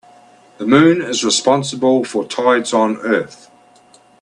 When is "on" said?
2.73-2.97